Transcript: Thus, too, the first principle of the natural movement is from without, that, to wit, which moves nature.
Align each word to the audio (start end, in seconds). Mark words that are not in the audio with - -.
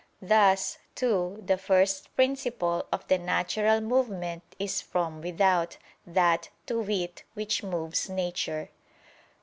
Thus, 0.23 0.79
too, 0.95 1.43
the 1.45 1.59
first 1.59 2.15
principle 2.15 2.87
of 2.91 3.07
the 3.07 3.19
natural 3.19 3.81
movement 3.81 4.41
is 4.57 4.81
from 4.81 5.21
without, 5.21 5.77
that, 6.07 6.49
to 6.65 6.79
wit, 6.81 7.23
which 7.35 7.61
moves 7.61 8.09
nature. 8.09 8.69